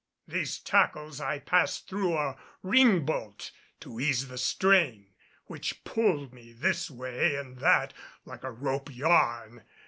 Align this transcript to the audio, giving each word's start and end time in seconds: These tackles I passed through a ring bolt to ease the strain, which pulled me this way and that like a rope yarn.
These 0.27 0.57
tackles 0.57 1.21
I 1.21 1.37
passed 1.37 1.87
through 1.87 2.15
a 2.17 2.35
ring 2.63 3.05
bolt 3.05 3.51
to 3.81 3.99
ease 3.99 4.29
the 4.29 4.39
strain, 4.39 5.11
which 5.45 5.83
pulled 5.83 6.33
me 6.33 6.53
this 6.53 6.89
way 6.89 7.35
and 7.35 7.59
that 7.59 7.93
like 8.25 8.43
a 8.43 8.49
rope 8.49 8.89
yarn. 8.91 9.63